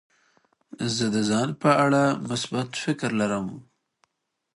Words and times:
زه 0.95 1.05
د 1.15 1.17
ځان 1.29 1.49
په 1.61 1.69
اړه 1.85 2.03
مثبت 2.29 2.69
فکر 2.83 3.09
لرم. 3.21 3.47